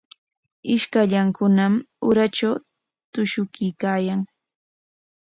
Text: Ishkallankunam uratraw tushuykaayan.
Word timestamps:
Ishkallankunam 0.73 1.73
uratraw 2.07 2.55
tushuykaayan. 3.11 4.21